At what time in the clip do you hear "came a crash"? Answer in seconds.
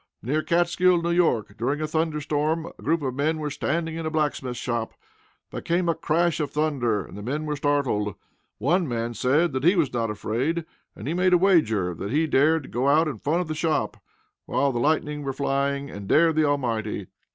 5.61-6.39